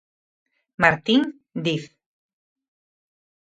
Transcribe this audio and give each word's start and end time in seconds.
Martín 0.83 1.21
Diz. 1.65 1.83